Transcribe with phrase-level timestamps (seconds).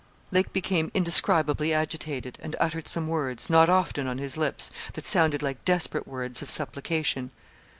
[0.31, 5.43] Lake became indescribably agitated, and uttered some words, not often on his lips, that sounded
[5.43, 7.29] like desperate words of supplication.